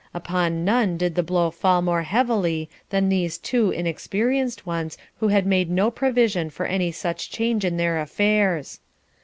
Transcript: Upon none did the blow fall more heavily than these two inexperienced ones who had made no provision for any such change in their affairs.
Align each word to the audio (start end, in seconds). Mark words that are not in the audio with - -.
Upon 0.15 0.65
none 0.65 0.97
did 0.97 1.13
the 1.13 1.21
blow 1.21 1.51
fall 1.51 1.83
more 1.83 2.01
heavily 2.01 2.71
than 2.89 3.07
these 3.09 3.37
two 3.37 3.69
inexperienced 3.69 4.65
ones 4.65 4.97
who 5.19 5.27
had 5.27 5.45
made 5.45 5.69
no 5.69 5.91
provision 5.91 6.49
for 6.49 6.65
any 6.65 6.91
such 6.91 7.29
change 7.29 7.63
in 7.63 7.77
their 7.77 7.99
affairs. 8.01 8.79